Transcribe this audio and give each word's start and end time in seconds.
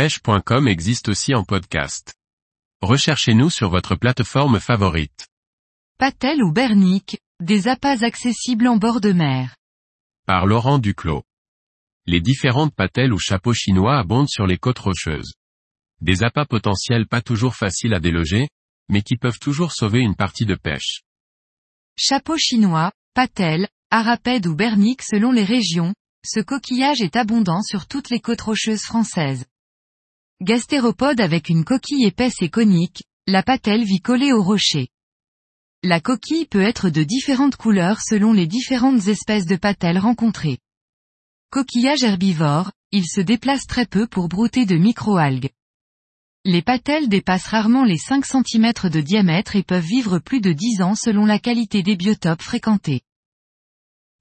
pêche.com 0.00 0.66
existe 0.66 1.10
aussi 1.10 1.34
en 1.34 1.44
podcast. 1.44 2.14
Recherchez-nous 2.80 3.50
sur 3.50 3.68
votre 3.68 3.96
plateforme 3.96 4.58
favorite. 4.58 5.28
Patel 5.98 6.42
ou 6.42 6.52
Bernic, 6.52 7.18
des 7.38 7.68
appâts 7.68 8.02
accessibles 8.02 8.66
en 8.66 8.78
bord 8.78 9.02
de 9.02 9.12
mer. 9.12 9.56
Par 10.26 10.46
Laurent 10.46 10.78
Duclos. 10.78 11.22
Les 12.06 12.22
différentes 12.22 12.74
patelles 12.74 13.12
ou 13.12 13.18
chapeaux 13.18 13.52
chinois 13.52 13.98
abondent 13.98 14.30
sur 14.30 14.46
les 14.46 14.56
côtes 14.56 14.78
rocheuses. 14.78 15.34
Des 16.00 16.22
appâts 16.22 16.46
potentiels 16.46 17.06
pas 17.06 17.20
toujours 17.20 17.54
faciles 17.54 17.92
à 17.92 18.00
déloger, 18.00 18.48
mais 18.88 19.02
qui 19.02 19.18
peuvent 19.18 19.38
toujours 19.38 19.72
sauver 19.72 19.98
une 19.98 20.16
partie 20.16 20.46
de 20.46 20.54
pêche. 20.54 21.02
Chapeau 21.98 22.38
chinois, 22.38 22.90
patel, 23.12 23.68
arapède 23.90 24.46
ou 24.46 24.54
bernique 24.54 25.02
selon 25.02 25.30
les 25.30 25.44
régions, 25.44 25.92
ce 26.24 26.40
coquillage 26.40 27.02
est 27.02 27.16
abondant 27.16 27.60
sur 27.60 27.86
toutes 27.86 28.08
les 28.08 28.20
côtes 28.20 28.40
rocheuses 28.40 28.84
françaises. 28.84 29.44
Gastéropode 30.42 31.20
avec 31.20 31.50
une 31.50 31.66
coquille 31.66 32.06
épaisse 32.06 32.40
et 32.40 32.48
conique, 32.48 33.04
la 33.26 33.42
patelle 33.42 33.84
vit 33.84 34.00
collée 34.00 34.32
au 34.32 34.42
rocher. 34.42 34.88
La 35.82 36.00
coquille 36.00 36.46
peut 36.46 36.62
être 36.62 36.88
de 36.88 37.02
différentes 37.02 37.56
couleurs 37.56 38.00
selon 38.00 38.32
les 38.32 38.46
différentes 38.46 39.06
espèces 39.06 39.44
de 39.44 39.56
patelles 39.56 39.98
rencontrées. 39.98 40.56
Coquillage 41.50 42.04
herbivore, 42.04 42.72
il 42.90 43.04
se 43.06 43.20
déplace 43.20 43.66
très 43.66 43.84
peu 43.84 44.06
pour 44.06 44.28
brouter 44.28 44.64
de 44.64 44.76
microalgues. 44.76 45.50
Les 46.46 46.62
patelles 46.62 47.10
dépassent 47.10 47.48
rarement 47.48 47.84
les 47.84 47.98
5 47.98 48.24
cm 48.24 48.72
de 48.90 49.00
diamètre 49.02 49.56
et 49.56 49.62
peuvent 49.62 49.84
vivre 49.84 50.20
plus 50.20 50.40
de 50.40 50.54
10 50.54 50.80
ans 50.80 50.94
selon 50.94 51.26
la 51.26 51.38
qualité 51.38 51.82
des 51.82 51.96
biotopes 51.96 52.40
fréquentés. 52.40 53.02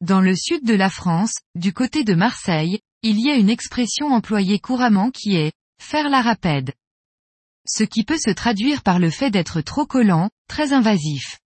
Dans 0.01 0.19
le 0.19 0.35
sud 0.35 0.65
de 0.65 0.73
la 0.73 0.89
France, 0.89 1.35
du 1.55 1.71
côté 1.71 2.03
de 2.03 2.13
Marseille, 2.13 2.81
il 3.03 3.21
y 3.21 3.29
a 3.31 3.35
une 3.35 3.49
expression 3.49 4.07
employée 4.07 4.59
couramment 4.59 5.11
qui 5.11 5.37
est 5.37 5.53
faire 5.79 6.09
la 6.09 6.21
rapède. 6.21 6.73
Ce 7.67 7.83
qui 7.83 8.03
peut 8.03 8.17
se 8.17 8.31
traduire 8.31 8.83
par 8.83 8.99
le 8.99 9.09
fait 9.09 9.31
d'être 9.31 9.61
trop 9.61 9.85
collant, 9.85 10.29
très 10.47 10.73
invasif. 10.73 11.39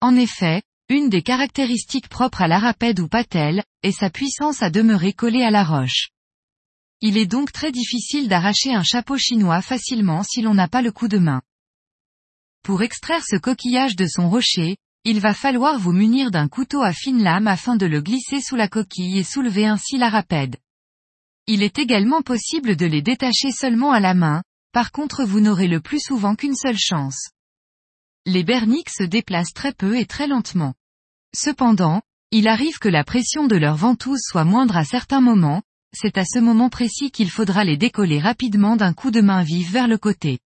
En 0.00 0.16
effet, 0.16 0.62
une 0.88 1.10
des 1.10 1.22
caractéristiques 1.22 2.08
propres 2.08 2.42
à 2.42 2.48
l'arapède 2.48 3.00
ou 3.00 3.08
patelle, 3.08 3.62
est 3.82 3.92
sa 3.92 4.08
puissance 4.08 4.62
à 4.62 4.70
demeurer 4.70 5.12
collée 5.12 5.42
à 5.42 5.50
la 5.50 5.62
roche. 5.62 6.08
Il 7.00 7.16
est 7.16 7.26
donc 7.26 7.52
très 7.52 7.70
difficile 7.70 8.28
d'arracher 8.28 8.72
un 8.72 8.82
chapeau 8.82 9.18
chinois 9.18 9.60
facilement 9.60 10.22
si 10.22 10.40
l'on 10.40 10.54
n'a 10.54 10.66
pas 10.66 10.82
le 10.82 10.90
coup 10.90 11.08
de 11.08 11.18
main. 11.18 11.42
Pour 12.62 12.82
extraire 12.82 13.22
ce 13.24 13.36
coquillage 13.36 13.96
de 13.96 14.06
son 14.06 14.30
rocher, 14.30 14.76
il 15.04 15.20
va 15.20 15.34
falloir 15.34 15.78
vous 15.78 15.92
munir 15.92 16.30
d'un 16.30 16.48
couteau 16.48 16.82
à 16.82 16.92
fine 16.92 17.22
lame 17.22 17.46
afin 17.46 17.76
de 17.76 17.86
le 17.86 18.00
glisser 18.00 18.40
sous 18.40 18.56
la 18.56 18.68
coquille 18.68 19.18
et 19.18 19.24
soulever 19.24 19.66
ainsi 19.66 19.98
la 19.98 20.08
rapède. 20.08 20.56
Il 21.50 21.62
est 21.62 21.78
également 21.78 22.20
possible 22.20 22.76
de 22.76 22.84
les 22.84 23.00
détacher 23.00 23.52
seulement 23.52 23.90
à 23.90 24.00
la 24.00 24.12
main, 24.12 24.42
par 24.72 24.92
contre 24.92 25.24
vous 25.24 25.40
n'aurez 25.40 25.66
le 25.66 25.80
plus 25.80 25.98
souvent 25.98 26.34
qu'une 26.34 26.54
seule 26.54 26.76
chance. 26.76 27.30
Les 28.26 28.44
berniques 28.44 28.90
se 28.90 29.02
déplacent 29.02 29.54
très 29.54 29.72
peu 29.72 29.96
et 29.96 30.04
très 30.04 30.26
lentement. 30.26 30.74
Cependant, 31.34 32.02
il 32.32 32.48
arrive 32.48 32.78
que 32.78 32.90
la 32.90 33.02
pression 33.02 33.46
de 33.46 33.56
leur 33.56 33.76
ventouse 33.76 34.20
soit 34.22 34.44
moindre 34.44 34.76
à 34.76 34.84
certains 34.84 35.22
moments, 35.22 35.62
c'est 35.96 36.18
à 36.18 36.26
ce 36.26 36.38
moment 36.38 36.68
précis 36.68 37.10
qu'il 37.10 37.30
faudra 37.30 37.64
les 37.64 37.78
décoller 37.78 38.18
rapidement 38.18 38.76
d'un 38.76 38.92
coup 38.92 39.10
de 39.10 39.22
main 39.22 39.42
vif 39.42 39.70
vers 39.70 39.88
le 39.88 39.96
côté. 39.96 40.40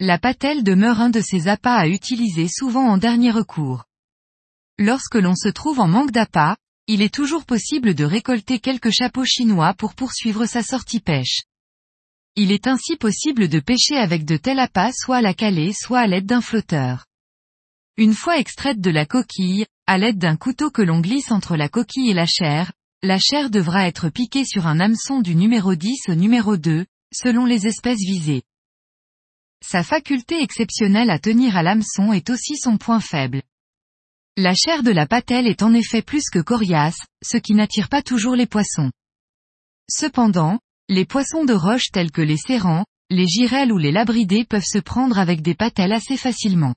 La 0.00 0.18
patelle 0.18 0.64
demeure 0.64 1.00
un 1.00 1.10
de 1.10 1.20
ces 1.20 1.46
appâts 1.46 1.76
à 1.76 1.86
utiliser 1.86 2.48
souvent 2.48 2.88
en 2.88 2.98
dernier 2.98 3.30
recours. 3.30 3.84
Lorsque 4.78 5.14
l'on 5.14 5.36
se 5.36 5.48
trouve 5.48 5.78
en 5.78 5.86
manque 5.86 6.10
d'appât, 6.10 6.56
il 6.88 7.02
est 7.02 7.12
toujours 7.12 7.44
possible 7.44 7.94
de 7.94 8.04
récolter 8.04 8.60
quelques 8.60 8.92
chapeaux 8.92 9.24
chinois 9.24 9.74
pour 9.74 9.94
poursuivre 9.94 10.46
sa 10.46 10.62
sortie 10.62 11.00
pêche. 11.00 11.42
Il 12.36 12.52
est 12.52 12.66
ainsi 12.66 12.96
possible 12.96 13.48
de 13.48 13.60
pêcher 13.60 13.96
avec 13.96 14.24
de 14.24 14.36
tels 14.36 14.60
appâts 14.60 14.92
soit 14.92 15.16
à 15.16 15.22
la 15.22 15.34
calée 15.34 15.72
soit 15.72 16.00
à 16.00 16.06
l'aide 16.06 16.26
d'un 16.26 16.40
flotteur. 16.40 17.06
Une 17.96 18.14
fois 18.14 18.38
extraite 18.38 18.80
de 18.80 18.90
la 18.90 19.06
coquille, 19.06 19.66
à 19.86 19.98
l'aide 19.98 20.18
d'un 20.18 20.36
couteau 20.36 20.70
que 20.70 20.82
l'on 20.82 21.00
glisse 21.00 21.32
entre 21.32 21.56
la 21.56 21.68
coquille 21.68 22.10
et 22.10 22.14
la 22.14 22.26
chair, 22.26 22.72
la 23.02 23.18
chair 23.18 23.50
devra 23.50 23.88
être 23.88 24.08
piquée 24.10 24.44
sur 24.44 24.66
un 24.66 24.78
hameçon 24.78 25.20
du 25.20 25.34
numéro 25.34 25.74
10 25.74 26.08
au 26.08 26.14
numéro 26.14 26.56
2, 26.56 26.86
selon 27.12 27.46
les 27.46 27.66
espèces 27.66 28.04
visées. 28.06 28.42
Sa 29.64 29.82
faculté 29.82 30.42
exceptionnelle 30.42 31.10
à 31.10 31.18
tenir 31.18 31.56
à 31.56 31.62
l'hameçon 31.62 32.12
est 32.12 32.30
aussi 32.30 32.56
son 32.56 32.76
point 32.76 33.00
faible. 33.00 33.42
La 34.38 34.52
chair 34.52 34.82
de 34.82 34.90
la 34.90 35.06
patelle 35.06 35.46
est 35.46 35.62
en 35.62 35.72
effet 35.72 36.02
plus 36.02 36.28
que 36.30 36.40
coriace, 36.40 36.98
ce 37.24 37.38
qui 37.38 37.54
n'attire 37.54 37.88
pas 37.88 38.02
toujours 38.02 38.36
les 38.36 38.44
poissons. 38.44 38.92
Cependant, 39.88 40.60
les 40.90 41.06
poissons 41.06 41.46
de 41.46 41.54
roche 41.54 41.90
tels 41.90 42.10
que 42.10 42.20
les 42.20 42.36
serrans, 42.36 42.84
les 43.08 43.26
girelles 43.26 43.72
ou 43.72 43.78
les 43.78 43.92
labridés 43.92 44.44
peuvent 44.44 44.62
se 44.62 44.76
prendre 44.78 45.18
avec 45.18 45.40
des 45.40 45.54
patelles 45.54 45.94
assez 45.94 46.18
facilement. 46.18 46.74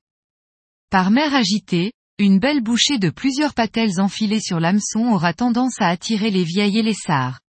Par 0.90 1.12
mer 1.12 1.36
agitée, 1.36 1.92
une 2.18 2.40
belle 2.40 2.62
bouchée 2.62 2.98
de 2.98 3.10
plusieurs 3.10 3.54
patelles 3.54 4.00
enfilées 4.00 4.40
sur 4.40 4.62
l'hameçon 4.62 5.12
aura 5.12 5.34
tendance 5.34 5.82
à 5.82 5.90
attirer 5.90 6.32
les 6.32 6.46
vieilles 6.46 6.78
et 6.78 6.84
les 6.84 6.94
sards. 6.94 7.42